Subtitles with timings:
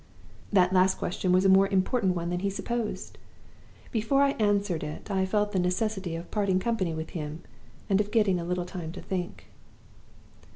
[0.51, 3.19] "That last question was a more important one than he supposed.
[3.91, 7.43] Before I answered it, I felt the necessity of parting company with him
[7.87, 9.45] and of getting a little time to think.